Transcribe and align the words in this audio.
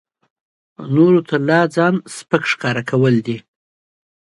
نورو 0.95 1.21
ته 1.29 1.35
لا 1.47 1.59
ځان 1.75 1.95
سپک 2.15 2.43
ښکاره 2.51 2.83
کول 2.89 3.15
دي. 3.25 3.37